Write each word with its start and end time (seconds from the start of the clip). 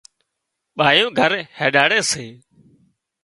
ٻايُون 0.77 1.11
گھر 1.19 1.31
هينڏاڙي 1.59 1.99
سي 2.11 2.25